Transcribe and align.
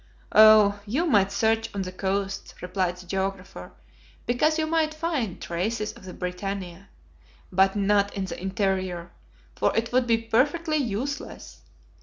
"Oh, 0.31 0.79
you 0.87 1.05
might 1.05 1.31
search 1.31 1.69
on 1.75 1.83
the 1.83 1.91
coasts," 1.91 2.55
replied 2.59 2.97
the 2.97 3.05
geographer, 3.05 3.73
"because 4.25 4.57
you 4.57 4.65
might 4.65 4.95
find 4.95 5.39
traces 5.39 5.93
of 5.93 6.05
the 6.05 6.13
BRITANNIA, 6.15 6.89
but 7.51 7.75
not 7.75 8.11
in 8.15 8.25
the 8.25 8.41
interior, 8.41 9.11
for 9.55 9.71
it 9.77 9.91
would 9.91 10.07
be 10.07 10.17
perfectly 10.17 10.77
useless. 10.77 11.61